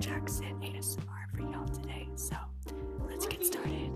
[0.00, 2.08] Jackson ASMR for y'all today.
[2.14, 2.36] So
[3.08, 3.90] let's get started.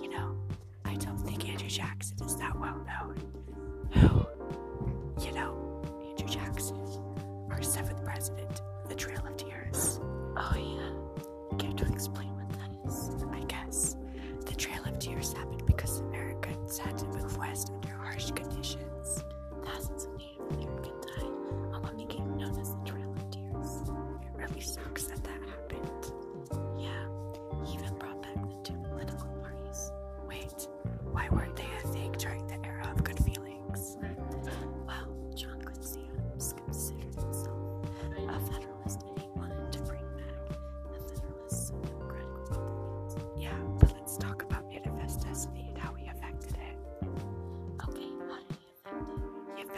[0.00, 0.36] You know,
[0.84, 3.16] I don't think Andrew Jackson is that well known.
[3.94, 6.78] Who, you know, Andrew Jackson,
[7.50, 9.98] our seventh president, the Trail of Tears.
[10.36, 12.39] Oh yeah, care to explain?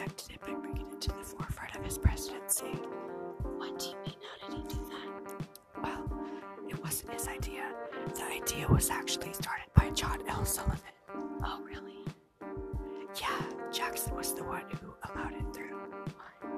[0.03, 2.77] Affected it by bringing it to the forefront of his presidency.
[3.57, 5.47] What do you mean, how did he do that?
[5.81, 6.11] Well,
[6.67, 7.71] it wasn't his idea.
[8.13, 10.43] The idea was actually started by John L.
[10.43, 10.79] Sullivan.
[11.43, 12.05] Oh, really?
[13.21, 15.77] Yeah, Jackson was the one who allowed it through.
[16.17, 16.49] Why?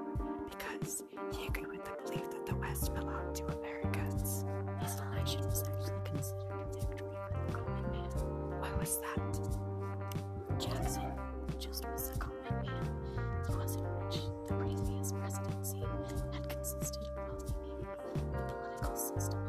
[0.49, 4.45] Because he agreed with the belief that the West belonged to Americans.
[4.81, 8.09] His election was actually considered a victory for the common man.
[8.59, 9.39] Why was that?
[10.59, 11.11] Jackson
[11.59, 12.11] just was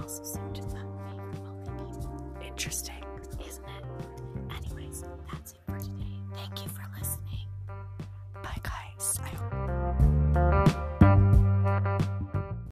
[0.07, 0.87] also seemed to favor
[1.43, 3.05] wealthy people, Interesting.
[3.45, 3.85] isn't it?
[4.57, 6.21] Anyways, that's it for today.
[6.33, 7.49] Thank you for listening.
[8.41, 9.19] Bye, guys.
[9.25, 9.56] I